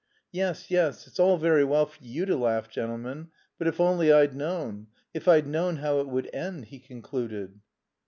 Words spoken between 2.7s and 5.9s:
gentlemen, but if only I'd known, if I'd known